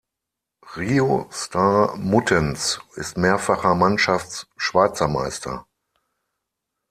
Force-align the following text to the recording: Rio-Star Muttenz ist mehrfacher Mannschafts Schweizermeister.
Rio-Star 0.75 1.95
Muttenz 1.95 2.79
ist 2.95 3.19
mehrfacher 3.19 3.75
Mannschafts 3.75 4.47
Schweizermeister. 4.57 5.67